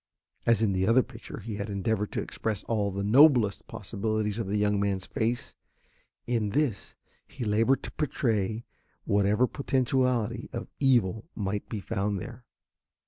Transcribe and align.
As 0.47 0.63
in 0.63 0.71
the 0.71 0.87
other 0.87 1.03
picture 1.03 1.41
he 1.41 1.57
had 1.57 1.69
endeavored 1.69 2.11
to 2.13 2.23
express 2.23 2.63
all 2.63 2.89
the 2.89 3.03
noblest 3.03 3.67
possibilities 3.67 4.39
of 4.39 4.47
the 4.47 4.57
young 4.57 4.79
man's 4.79 5.05
face, 5.05 5.55
in 6.25 6.49
this 6.49 6.95
he 7.27 7.45
labored 7.45 7.83
to 7.83 7.91
portray 7.91 8.65
whatever 9.03 9.45
potentiality 9.45 10.49
of 10.53 10.71
evil 10.79 11.29
might 11.35 11.69
be 11.69 11.79
found 11.81 12.19
there. 12.19 12.45